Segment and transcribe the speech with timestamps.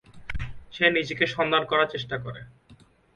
[0.73, 2.41] সে নিজেকে সন্ধান করার চেষ্টা করে।